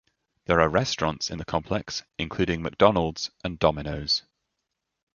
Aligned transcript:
There 0.45 0.59
are 0.59 0.67
restaurants 0.67 1.29
in 1.29 1.37
the 1.37 1.45
complex 1.45 2.01
including 2.17 2.63
McDonald's 2.63 3.29
and 3.43 3.59
Domino's. 3.59 4.23